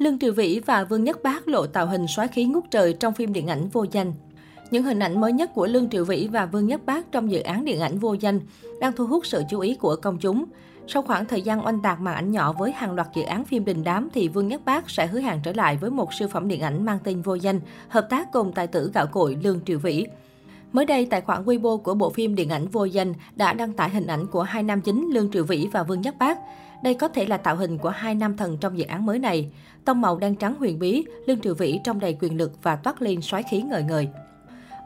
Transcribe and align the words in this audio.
Lương 0.00 0.18
Triều 0.18 0.32
Vĩ 0.32 0.60
và 0.66 0.84
Vương 0.84 1.04
Nhất 1.04 1.22
Bác 1.22 1.48
lộ 1.48 1.66
tạo 1.66 1.86
hình 1.86 2.06
xoáy 2.06 2.28
khí 2.28 2.44
ngút 2.44 2.64
trời 2.70 2.92
trong 2.92 3.14
phim 3.14 3.32
điện 3.32 3.46
ảnh 3.46 3.68
vô 3.68 3.84
danh. 3.92 4.12
Những 4.70 4.82
hình 4.82 4.98
ảnh 4.98 5.20
mới 5.20 5.32
nhất 5.32 5.50
của 5.54 5.66
Lương 5.66 5.90
Triều 5.90 6.04
Vĩ 6.04 6.28
và 6.32 6.46
Vương 6.46 6.66
Nhất 6.66 6.86
Bác 6.86 7.12
trong 7.12 7.30
dự 7.30 7.40
án 7.40 7.64
điện 7.64 7.80
ảnh 7.80 7.98
vô 7.98 8.12
danh 8.12 8.40
đang 8.80 8.92
thu 8.92 9.06
hút 9.06 9.26
sự 9.26 9.42
chú 9.50 9.60
ý 9.60 9.74
của 9.74 9.96
công 9.96 10.18
chúng. 10.18 10.44
Sau 10.86 11.02
khoảng 11.02 11.26
thời 11.26 11.42
gian 11.42 11.66
oanh 11.66 11.82
tạc 11.82 12.00
màn 12.00 12.14
ảnh 12.14 12.30
nhỏ 12.30 12.52
với 12.52 12.72
hàng 12.72 12.92
loạt 12.92 13.08
dự 13.14 13.22
án 13.22 13.44
phim 13.44 13.64
đình 13.64 13.84
đám 13.84 14.08
thì 14.12 14.28
Vương 14.28 14.48
Nhất 14.48 14.64
Bác 14.64 14.90
sẽ 14.90 15.06
hứa 15.06 15.20
hẹn 15.20 15.40
trở 15.44 15.52
lại 15.52 15.76
với 15.76 15.90
một 15.90 16.14
siêu 16.14 16.28
phẩm 16.28 16.48
điện 16.48 16.60
ảnh 16.60 16.84
mang 16.84 16.98
tên 17.04 17.22
vô 17.22 17.34
danh, 17.34 17.60
hợp 17.88 18.06
tác 18.10 18.32
cùng 18.32 18.52
tài 18.52 18.66
tử 18.66 18.90
gạo 18.94 19.06
cội 19.06 19.38
Lương 19.42 19.60
Triều 19.66 19.78
Vĩ. 19.78 20.06
Mới 20.72 20.86
đây, 20.86 21.06
tài 21.06 21.20
khoản 21.20 21.44
Weibo 21.44 21.76
của 21.76 21.94
bộ 21.94 22.10
phim 22.10 22.34
điện 22.34 22.48
ảnh 22.48 22.68
vô 22.68 22.84
danh 22.84 23.14
đã 23.36 23.52
đăng 23.52 23.72
tải 23.72 23.90
hình 23.90 24.06
ảnh 24.06 24.26
của 24.26 24.42
hai 24.42 24.62
nam 24.62 24.80
chính 24.80 25.10
Lương 25.10 25.30
Triều 25.32 25.44
Vĩ 25.44 25.68
và 25.72 25.82
Vương 25.82 26.00
Nhất 26.00 26.14
Bác. 26.18 26.38
Đây 26.82 26.94
có 26.94 27.08
thể 27.08 27.26
là 27.26 27.36
tạo 27.36 27.56
hình 27.56 27.78
của 27.78 27.88
hai 27.88 28.14
nam 28.14 28.36
thần 28.36 28.58
trong 28.60 28.78
dự 28.78 28.84
án 28.84 29.06
mới 29.06 29.18
này. 29.18 29.52
Tông 29.84 30.00
màu 30.00 30.18
đen 30.18 30.36
trắng 30.36 30.54
huyền 30.58 30.78
bí, 30.78 31.04
Lương 31.26 31.40
Triều 31.40 31.54
Vĩ 31.54 31.80
trong 31.84 32.00
đầy 32.00 32.16
quyền 32.20 32.36
lực 32.36 32.62
và 32.62 32.76
toát 32.76 33.02
lên 33.02 33.20
xoáy 33.20 33.42
khí 33.42 33.62
ngời 33.62 33.82
ngời. 33.82 34.08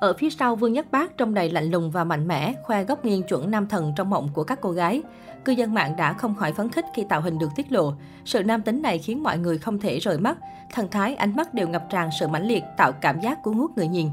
Ở 0.01 0.15
phía 0.19 0.31
sau 0.31 0.57
Vương 0.57 0.73
Nhất 0.73 0.87
Bác 0.91 1.19
trong 1.19 1.35
đầy 1.35 1.51
lạnh 1.51 1.71
lùng 1.71 1.91
và 1.91 2.05
mạnh 2.05 2.29
mẽ, 2.29 2.55
khoe 2.63 2.85
góc 2.85 3.05
nghiêng 3.05 3.23
chuẩn 3.23 3.51
nam 3.51 3.69
thần 3.69 3.93
trong 3.97 4.11
mộng 4.11 4.29
của 4.35 4.45
các 4.45 4.59
cô 4.61 4.71
gái. 4.71 5.03
Cư 5.45 5.53
dân 5.53 5.75
mạng 5.75 5.97
đã 5.97 6.13
không 6.13 6.35
khỏi 6.35 6.53
phấn 6.53 6.71
khích 6.71 6.85
khi 6.95 7.05
tạo 7.09 7.21
hình 7.21 7.39
được 7.39 7.49
tiết 7.57 7.73
lộ. 7.73 7.93
Sự 8.25 8.45
nam 8.45 8.63
tính 8.63 8.83
này 8.83 8.99
khiến 8.99 9.23
mọi 9.23 9.39
người 9.39 9.59
không 9.59 9.79
thể 9.79 9.99
rời 9.99 10.19
mắt. 10.19 10.39
Thần 10.73 10.89
thái, 10.91 11.15
ánh 11.15 11.37
mắt 11.37 11.55
đều 11.55 11.69
ngập 11.69 11.85
tràn 11.91 12.11
sự 12.21 12.29
mãnh 12.29 12.47
liệt, 12.47 12.63
tạo 12.77 12.93
cảm 12.93 13.21
giác 13.21 13.43
cuốn 13.43 13.55
hút 13.55 13.71
người 13.77 13.89
nhìn. 13.89 14.09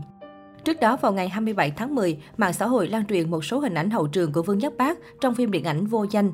Trước 0.63 0.80
đó, 0.80 0.98
vào 1.02 1.11
ngày 1.11 1.30
27 1.30 1.72
tháng 1.72 1.95
10, 1.95 2.17
mạng 2.38 2.53
xã 2.53 2.67
hội 2.67 2.88
lan 2.88 3.05
truyền 3.05 3.31
một 3.31 3.45
số 3.45 3.59
hình 3.59 3.73
ảnh 3.73 3.89
hậu 3.89 4.08
trường 4.08 4.31
của 4.31 4.44
Vương 4.44 4.58
Nhất 4.58 4.73
Bác 4.77 4.98
trong 5.22 5.36
phim 5.36 5.52
điện 5.52 5.63
ảnh 5.63 5.88
Vô 5.88 6.05
Danh. 6.11 6.31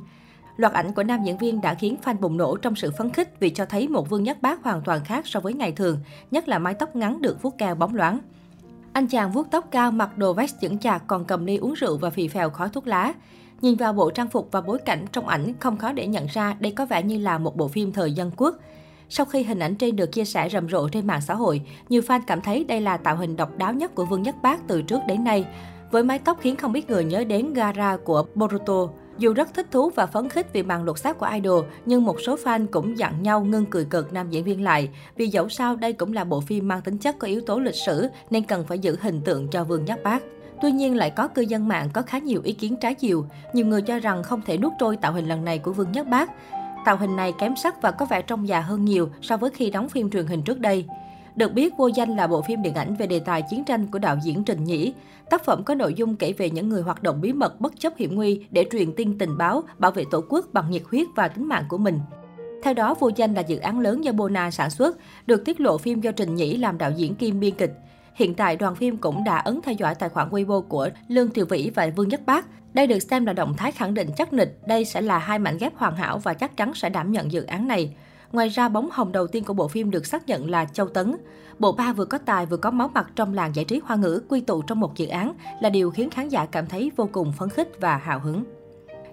Loạt 0.58 0.74
ảnh 0.74 0.94
của 0.94 1.04
nam 1.04 1.24
diễn 1.24 1.38
viên 1.38 1.62
đã 1.62 1.74
khiến 1.74 1.96
fan 2.04 2.20
bùng 2.20 2.38
nổ 2.38 2.58
trong 2.58 2.76
sự 2.76 2.92
phấn 2.98 3.10
khích 3.10 3.40
vì 3.40 3.50
cho 3.50 3.66
thấy 3.66 3.88
một 3.88 4.10
Vương 4.10 4.24
Nhất 4.24 4.42
Bác 4.42 4.64
hoàn 4.64 4.82
toàn 4.82 5.06
khác 5.06 5.28
so 5.28 5.40
với 5.40 5.54
ngày 5.54 5.72
thường, 5.72 6.00
nhất 6.32 6.48
là 6.48 6.60
mái 6.60 6.74
tóc 6.74 6.96
ngắn 6.96 7.22
được 7.22 7.42
vuốt 7.42 7.58
cao 7.58 7.76
bóng 7.76 7.96
loáng. 7.96 8.20
Anh 8.94 9.08
chàng 9.08 9.32
vuốt 9.32 9.48
tóc 9.52 9.68
cao, 9.72 9.92
mặc 9.92 10.18
đồ 10.18 10.34
vest 10.34 10.56
chững 10.62 10.78
chạc 10.78 11.08
còn 11.08 11.26
cầm 11.26 11.46
ly 11.46 11.58
uống 11.58 11.74
rượu 11.74 11.98
và 11.98 12.10
phì 12.10 12.28
phèo 12.28 12.50
khói 12.50 12.70
thuốc 12.70 12.88
lá. 12.88 13.14
Nhìn 13.62 13.78
vào 13.78 13.94
bộ 13.94 14.10
trang 14.10 14.28
phục 14.28 14.50
và 14.52 14.62
bối 14.62 14.78
cảnh 14.78 15.06
trong 15.12 15.28
ảnh, 15.28 15.54
không 15.60 15.78
khó 15.78 15.92
để 15.92 16.08
nhận 16.08 16.26
ra 16.26 16.56
đây 16.60 16.72
có 16.72 16.86
vẻ 16.86 17.04
như 17.04 17.18
là 17.18 17.38
một 17.38 17.58
bộ 17.58 17.68
phim 17.68 17.92
thời 17.92 18.12
dân 18.12 18.32
quốc. 18.38 18.56
Sau 19.10 19.26
khi 19.26 19.44
hình 19.44 19.60
ảnh 19.60 19.76
trên 19.76 19.96
được 19.96 20.12
chia 20.12 20.26
sẻ 20.26 20.50
rầm 20.50 20.70
rộ 20.70 20.90
trên 20.90 21.08
mạng 21.08 21.22
xã 21.22 21.34
hội, 21.34 21.62
nhiều 21.90 22.02
fan 22.02 22.22
cảm 22.28 22.42
thấy 22.42 22.64
đây 22.64 22.82
là 22.82 22.98
tạo 22.98 23.16
hình 23.16 23.36
độc 23.36 23.58
đáo 23.58 23.74
nhất 23.74 23.96
của 23.96 24.06
Vương 24.06 24.22
Nhất 24.22 24.36
Bác 24.42 24.68
từ 24.68 24.82
trước 24.82 25.00
đến 25.08 25.24
nay. 25.24 25.46
Với 25.92 26.04
mái 26.04 26.20
tóc 26.20 26.38
khiến 26.42 26.56
không 26.56 26.74
ít 26.74 26.90
người 26.90 27.06
nhớ 27.06 27.24
đến 27.24 27.54
Gara 27.54 27.98
của 27.98 28.26
Boruto. 28.36 28.88
Dù 29.18 29.34
rất 29.34 29.54
thích 29.54 29.68
thú 29.72 29.90
và 29.90 30.06
phấn 30.06 30.30
khích 30.30 30.54
vì 30.54 30.64
màn 30.64 30.84
lột 30.84 31.00
xác 31.00 31.18
của 31.18 31.30
idol, 31.34 31.66
nhưng 31.86 32.04
một 32.04 32.22
số 32.26 32.36
fan 32.36 32.68
cũng 32.72 32.98
dặn 32.98 33.24
nhau 33.24 33.44
ngưng 33.44 33.66
cười 33.66 33.86
cực 33.86 34.14
nam 34.14 34.30
diễn 34.30 34.44
viên 34.44 34.64
lại. 34.64 34.90
Vì 35.16 35.28
dẫu 35.28 35.50
sao 35.50 35.76
đây 35.76 35.94
cũng 35.94 36.14
là 36.14 36.24
bộ 36.24 36.42
phim 36.42 36.68
mang 36.68 36.82
tính 36.82 36.98
chất 36.98 37.20
có 37.20 37.28
yếu 37.28 37.42
tố 37.42 37.60
lịch 37.60 37.76
sử 37.76 38.08
nên 38.30 38.44
cần 38.44 38.66
phải 38.68 38.80
giữ 38.80 38.98
hình 39.02 39.22
tượng 39.22 39.48
cho 39.48 39.64
Vương 39.64 39.86
Nhất 39.86 40.00
Bác. 40.04 40.24
Tuy 40.62 40.72
nhiên 40.72 40.96
lại 40.96 41.10
có 41.10 41.28
cư 41.28 41.42
dân 41.42 41.68
mạng 41.68 41.90
có 41.94 42.02
khá 42.02 42.18
nhiều 42.18 42.42
ý 42.44 42.54
kiến 42.54 42.76
trái 42.82 42.94
chiều. 42.94 43.26
Nhiều 43.54 43.66
người 43.66 43.82
cho 43.82 44.00
rằng 44.00 44.24
không 44.24 44.42
thể 44.46 44.58
nuốt 44.58 44.74
trôi 44.80 44.98
tạo 44.98 45.14
hình 45.14 45.28
lần 45.28 45.46
này 45.46 45.60
của 45.60 45.74
Vương 45.74 45.92
Nhất 45.92 46.08
Bác. 46.08 46.32
Tạo 46.86 46.98
hình 46.98 47.16
này 47.16 47.34
kém 47.40 47.56
sắc 47.56 47.82
và 47.82 47.92
có 47.92 48.06
vẻ 48.06 48.22
trông 48.22 48.48
già 48.48 48.62
hơn 48.62 48.86
nhiều 48.86 49.10
so 49.22 49.38
với 49.38 49.50
khi 49.50 49.70
đóng 49.70 49.90
phim 49.90 50.10
truyền 50.10 50.28
hình 50.28 50.42
trước 50.42 50.60
đây. 50.60 50.86
Được 51.38 51.54
biết, 51.54 51.74
Vô 51.78 51.88
Danh 51.88 52.16
là 52.16 52.28
bộ 52.28 52.42
phim 52.42 52.62
điện 52.62 52.76
ảnh 52.76 52.96
về 52.96 53.08
đề 53.08 53.20
tài 53.20 53.42
chiến 53.50 53.64
tranh 53.64 53.88
của 53.88 54.00
đạo 54.00 54.18
diễn 54.24 54.44
Trình 54.44 54.64
Nhĩ. 54.64 54.94
Tác 55.30 55.46
phẩm 55.46 55.64
có 55.64 55.76
nội 55.76 55.94
dung 55.94 56.16
kể 56.16 56.34
về 56.34 56.50
những 56.50 56.70
người 56.70 56.82
hoạt 56.82 57.04
động 57.04 57.22
bí 57.22 57.34
mật 57.34 57.62
bất 57.62 57.80
chấp 57.80 57.94
hiểm 57.98 58.16
nguy 58.16 58.46
để 58.52 58.66
truyền 58.72 58.94
tin 58.94 59.18
tình 59.18 59.38
báo, 59.38 59.64
bảo 59.78 59.92
vệ 59.92 60.04
tổ 60.12 60.24
quốc 60.30 60.46
bằng 60.54 60.72
nhiệt 60.72 60.84
huyết 60.92 61.08
và 61.16 61.28
tính 61.28 61.48
mạng 61.48 61.64
của 61.70 61.78
mình. 61.78 62.00
Theo 62.64 62.74
đó, 62.74 62.96
Vô 63.00 63.10
Danh 63.16 63.34
là 63.34 63.42
dự 63.42 63.58
án 63.58 63.80
lớn 63.80 64.04
do 64.04 64.12
Bona 64.12 64.52
sản 64.52 64.70
xuất, 64.70 64.98
được 65.26 65.46
tiết 65.46 65.60
lộ 65.60 65.78
phim 65.78 66.02
do 66.02 66.12
Trình 66.12 66.36
Nhĩ 66.36 66.58
làm 66.58 66.78
đạo 66.78 66.92
diễn 66.92 67.16
kim 67.16 67.40
biên 67.40 67.56
kịch. 67.56 67.74
Hiện 68.16 68.34
tại, 68.34 68.56
đoàn 68.56 68.76
phim 68.76 68.98
cũng 68.98 69.24
đã 69.24 69.38
ấn 69.38 69.60
theo 69.64 69.76
dõi 69.76 69.96
tài 69.96 70.10
khoản 70.10 70.30
Weibo 70.30 70.62
của 70.62 70.90
Lương 71.08 71.30
Thiều 71.30 71.46
Vĩ 71.46 71.72
và 71.76 71.90
Vương 71.96 72.10
Nhất 72.10 72.22
Bác. 72.26 72.46
Đây 72.74 72.88
được 72.88 73.00
xem 73.00 73.26
là 73.26 73.34
động 73.34 73.54
thái 73.58 73.72
khẳng 73.72 73.94
định 73.94 74.10
chắc 74.18 74.34
nịch, 74.34 74.60
đây 74.68 74.86
sẽ 74.86 75.02
là 75.02 75.18
hai 75.18 75.40
mảnh 75.40 75.58
ghép 75.58 75.76
hoàn 75.76 75.96
hảo 75.96 76.18
và 76.18 76.34
chắc 76.34 76.58
chắn 76.58 76.74
sẽ 76.74 76.90
đảm 76.90 77.12
nhận 77.12 77.32
dự 77.32 77.44
án 77.44 77.68
này. 77.68 77.96
Ngoài 78.32 78.50
ra, 78.50 78.70
bóng 78.70 78.90
hồng 78.92 79.12
đầu 79.12 79.28
tiên 79.28 79.44
của 79.44 79.54
bộ 79.54 79.68
phim 79.68 79.92
được 79.92 80.06
xác 80.06 80.28
nhận 80.28 80.50
là 80.50 80.66
Châu 80.66 80.88
Tấn. 80.88 81.16
Bộ 81.60 81.72
ba 81.72 81.94
vừa 81.94 82.06
có 82.06 82.18
tài 82.18 82.46
vừa 82.46 82.58
có 82.58 82.72
máu 82.72 82.88
mặt 82.94 83.08
trong 83.16 83.34
làng 83.34 83.56
giải 83.56 83.66
trí 83.66 83.82
hoa 83.86 83.98
ngữ 83.98 84.22
quy 84.30 84.42
tụ 84.42 84.62
trong 84.62 84.80
một 84.80 84.96
dự 84.96 85.08
án 85.08 85.34
là 85.62 85.70
điều 85.70 85.92
khiến 85.92 86.10
khán 86.10 86.30
giả 86.30 86.46
cảm 86.46 86.68
thấy 86.68 86.92
vô 86.96 87.10
cùng 87.12 87.32
phấn 87.38 87.50
khích 87.50 87.72
và 87.80 87.98
hào 87.98 88.20
hứng. 88.20 88.44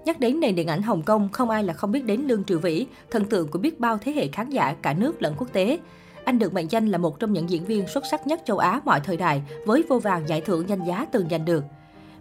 Nhắc 0.05 0.21
đến 0.21 0.41
nền 0.41 0.55
điện 0.55 0.69
ảnh 0.69 0.83
Hồng 0.83 1.03
Kông, 1.03 1.29
không 1.33 1.51
ai 1.51 1.65
là 1.65 1.73
không 1.73 1.93
biết 1.93 2.05
đến 2.05 2.21
Lương 2.21 2.45
Triều 2.45 2.59
Vĩ, 2.59 2.87
thần 3.11 3.25
tượng 3.25 3.49
của 3.49 3.59
biết 3.59 3.81
bao 3.81 3.99
thế 3.99 4.13
hệ 4.13 4.29
khán 4.29 4.51
giả 4.51 4.75
cả 4.83 4.93
nước 4.93 5.23
lẫn 5.23 5.35
quốc 5.39 5.49
tế. 5.53 5.79
Anh 6.25 6.39
được 6.39 6.55
mệnh 6.55 6.71
danh 6.71 6.89
là 6.89 6.99
một 6.99 7.21
trong 7.21 7.33
những 7.33 7.51
diễn 7.51 7.65
viên 7.65 7.89
xuất 7.89 8.05
sắc 8.11 8.27
nhất 8.27 8.41
châu 8.45 8.59
Á 8.59 8.81
mọi 8.85 9.01
thời 9.01 9.17
đại, 9.17 9.43
với 9.67 9.85
vô 9.89 9.99
vàng 9.99 10.29
giải 10.29 10.41
thưởng 10.41 10.69
danh 10.69 10.85
giá 10.85 11.07
từng 11.13 11.29
giành 11.31 11.45
được. 11.45 11.65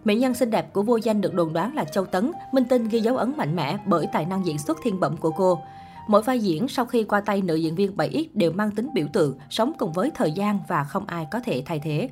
Mỹ 0.04 0.14
nhân 0.14 0.34
xinh 0.34 0.50
đẹp 0.50 0.72
của 0.72 0.82
vô 0.82 0.96
danh 0.96 1.20
được 1.20 1.34
đồn 1.34 1.52
đoán 1.52 1.74
là 1.74 1.84
Châu 1.84 2.06
Tấn, 2.06 2.32
minh 2.52 2.64
tinh 2.64 2.88
ghi 2.88 3.00
dấu 3.00 3.16
ấn 3.16 3.32
mạnh 3.36 3.56
mẽ 3.56 3.78
bởi 3.86 4.06
tài 4.12 4.26
năng 4.26 4.46
diễn 4.46 4.58
xuất 4.58 4.78
thiên 4.82 5.00
bẩm 5.00 5.16
của 5.16 5.30
cô. 5.30 5.58
Mỗi 6.06 6.22
vai 6.22 6.38
diễn 6.38 6.68
sau 6.68 6.84
khi 6.84 7.04
qua 7.04 7.20
tay 7.20 7.42
nữ 7.42 7.54
diễn 7.54 7.74
viên 7.74 7.96
7X 7.96 8.24
đều 8.34 8.52
mang 8.52 8.70
tính 8.70 8.88
biểu 8.94 9.06
tượng, 9.12 9.38
sống 9.50 9.72
cùng 9.78 9.92
với 9.92 10.10
thời 10.14 10.32
gian 10.32 10.58
và 10.68 10.84
không 10.84 11.06
ai 11.06 11.26
có 11.30 11.40
thể 11.40 11.62
thay 11.66 11.80
thế. 11.84 12.08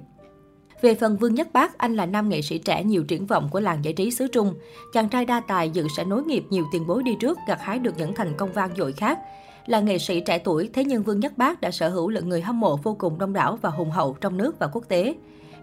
Về 0.83 0.95
phần 0.95 1.17
Vương 1.17 1.35
Nhất 1.35 1.53
Bác, 1.53 1.79
anh 1.79 1.95
là 1.95 2.07
nam 2.07 2.29
nghệ 2.29 2.43
sĩ 2.43 2.59
trẻ 2.59 2.85
nhiều 2.85 3.05
triển 3.05 3.27
vọng 3.27 3.49
của 3.51 3.61
làng 3.61 3.85
giải 3.85 3.93
trí 3.93 4.11
xứ 4.11 4.27
Trung. 4.33 4.55
Chàng 4.93 5.09
trai 5.09 5.25
đa 5.25 5.41
tài 5.49 5.71
dự 5.71 5.87
sẽ 5.97 6.05
nối 6.05 6.25
nghiệp 6.25 6.45
nhiều 6.51 6.65
tiền 6.73 6.87
bối 6.87 7.03
đi 7.03 7.17
trước, 7.21 7.39
gặt 7.49 7.59
hái 7.61 7.79
được 7.79 7.99
những 7.99 8.15
thành 8.15 8.35
công 8.37 8.53
vang 8.53 8.71
dội 8.77 8.93
khác. 8.93 9.19
Là 9.67 9.81
nghệ 9.81 9.99
sĩ 9.99 10.21
trẻ 10.21 10.39
tuổi, 10.39 10.71
thế 10.73 10.85
nhưng 10.85 11.03
Vương 11.03 11.21
Nhất 11.21 11.39
Bác 11.39 11.61
đã 11.61 11.71
sở 11.71 11.89
hữu 11.89 12.09
lượng 12.09 12.29
người 12.29 12.41
hâm 12.41 12.61
mộ 12.61 12.77
vô 12.77 12.97
cùng 12.99 13.19
đông 13.19 13.33
đảo 13.33 13.59
và 13.63 13.71
hùng 13.71 13.91
hậu 13.91 14.17
trong 14.21 14.37
nước 14.37 14.59
và 14.59 14.67
quốc 14.67 14.85
tế. 14.89 15.15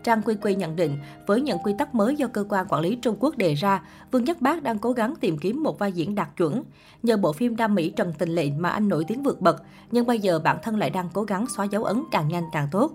Trang 0.03 0.21
Quy 0.21 0.35
Quy 0.41 0.55
nhận 0.55 0.75
định, 0.75 0.97
với 1.27 1.41
những 1.41 1.57
quy 1.63 1.73
tắc 1.77 1.95
mới 1.95 2.15
do 2.15 2.27
cơ 2.27 2.45
quan 2.49 2.65
quản 2.69 2.81
lý 2.81 2.95
Trung 2.95 3.15
Quốc 3.19 3.37
đề 3.37 3.53
ra, 3.53 3.81
Vương 4.11 4.23
Nhất 4.23 4.41
Bác 4.41 4.63
đang 4.63 4.79
cố 4.79 4.91
gắng 4.91 5.13
tìm 5.21 5.37
kiếm 5.37 5.63
một 5.63 5.79
vai 5.79 5.91
diễn 5.91 6.15
đạt 6.15 6.37
chuẩn. 6.37 6.63
Nhờ 7.03 7.17
bộ 7.17 7.33
phim 7.33 7.55
đam 7.55 7.75
mỹ 7.75 7.89
Trần 7.89 8.13
Tình 8.17 8.29
Lệnh 8.29 8.61
mà 8.61 8.69
anh 8.69 8.89
nổi 8.89 9.03
tiếng 9.07 9.23
vượt 9.23 9.41
bậc, 9.41 9.63
nhưng 9.91 10.05
bây 10.05 10.19
giờ 10.19 10.39
bản 10.39 10.57
thân 10.63 10.77
lại 10.77 10.89
đang 10.89 11.09
cố 11.13 11.23
gắng 11.23 11.45
xóa 11.55 11.65
dấu 11.65 11.83
ấn 11.83 12.03
càng 12.11 12.27
nhanh 12.27 12.43
càng 12.51 12.67
tốt. 12.71 12.91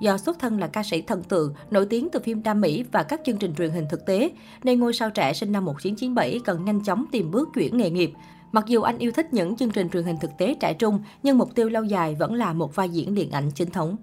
Do 0.00 0.18
xuất 0.18 0.38
thân 0.38 0.60
là 0.60 0.66
ca 0.66 0.82
sĩ 0.82 1.02
thần 1.02 1.22
tượng, 1.22 1.54
nổi 1.70 1.86
tiếng 1.86 2.08
từ 2.12 2.20
phim 2.20 2.42
đam 2.42 2.60
mỹ 2.60 2.84
và 2.92 3.02
các 3.02 3.20
chương 3.24 3.36
trình 3.36 3.54
truyền 3.54 3.70
hình 3.70 3.86
thực 3.90 4.06
tế, 4.06 4.30
nên 4.64 4.80
ngôi 4.80 4.92
sao 4.92 5.10
trẻ 5.10 5.32
sinh 5.32 5.52
năm 5.52 5.64
1997 5.64 6.40
cần 6.44 6.64
nhanh 6.64 6.84
chóng 6.84 7.04
tìm 7.12 7.30
bước 7.30 7.48
chuyển 7.54 7.76
nghề 7.76 7.90
nghiệp. 7.90 8.12
Mặc 8.52 8.64
dù 8.66 8.82
anh 8.82 8.98
yêu 8.98 9.12
thích 9.12 9.32
những 9.32 9.56
chương 9.56 9.70
trình 9.70 9.88
truyền 9.88 10.04
hình 10.04 10.16
thực 10.20 10.38
tế 10.38 10.54
trẻ 10.60 10.74
trung, 10.74 11.02
nhưng 11.22 11.38
mục 11.38 11.54
tiêu 11.54 11.68
lâu 11.68 11.84
dài 11.84 12.14
vẫn 12.14 12.34
là 12.34 12.52
một 12.52 12.74
vai 12.74 12.88
diễn 12.88 13.14
điện 13.14 13.30
ảnh 13.30 13.50
chính 13.50 13.70
thống. 13.70 13.96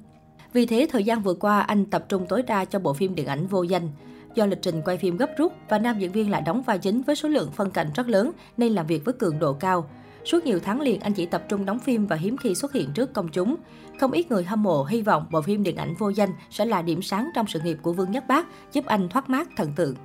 Vì 0.55 0.65
thế, 0.65 0.87
thời 0.91 1.03
gian 1.03 1.21
vừa 1.21 1.33
qua, 1.33 1.61
anh 1.61 1.85
tập 1.85 2.05
trung 2.09 2.25
tối 2.29 2.41
đa 2.41 2.65
cho 2.65 2.79
bộ 2.79 2.93
phim 2.93 3.15
điện 3.15 3.27
ảnh 3.27 3.47
vô 3.47 3.63
danh. 3.63 3.89
Do 4.35 4.45
lịch 4.45 4.61
trình 4.61 4.81
quay 4.85 4.97
phim 4.97 5.17
gấp 5.17 5.29
rút 5.37 5.53
và 5.69 5.79
nam 5.79 5.99
diễn 5.99 6.11
viên 6.11 6.31
lại 6.31 6.41
đóng 6.41 6.61
vai 6.61 6.77
chính 6.77 7.01
với 7.01 7.15
số 7.15 7.29
lượng 7.29 7.51
phân 7.51 7.71
cảnh 7.71 7.87
rất 7.95 8.09
lớn 8.09 8.31
nên 8.57 8.73
làm 8.73 8.87
việc 8.87 9.05
với 9.05 9.13
cường 9.13 9.39
độ 9.39 9.53
cao. 9.53 9.89
Suốt 10.25 10.45
nhiều 10.45 10.59
tháng 10.59 10.81
liền 10.81 10.99
anh 10.99 11.13
chỉ 11.13 11.25
tập 11.25 11.43
trung 11.49 11.65
đóng 11.65 11.79
phim 11.79 12.07
và 12.07 12.15
hiếm 12.15 12.37
khi 12.37 12.55
xuất 12.55 12.73
hiện 12.73 12.89
trước 12.93 13.13
công 13.13 13.27
chúng. 13.27 13.55
Không 13.99 14.11
ít 14.11 14.31
người 14.31 14.43
hâm 14.43 14.63
mộ 14.63 14.83
hy 14.83 15.01
vọng 15.01 15.25
bộ 15.31 15.41
phim 15.41 15.63
điện 15.63 15.75
ảnh 15.75 15.95
vô 15.99 16.09
danh 16.09 16.29
sẽ 16.49 16.65
là 16.65 16.81
điểm 16.81 17.01
sáng 17.01 17.29
trong 17.35 17.47
sự 17.47 17.59
nghiệp 17.59 17.77
của 17.81 17.93
Vương 17.93 18.11
Nhất 18.11 18.23
Bác, 18.27 18.47
giúp 18.73 18.85
anh 18.85 19.09
thoát 19.09 19.29
mát 19.29 19.47
thần 19.57 19.71
tượng. 19.75 19.95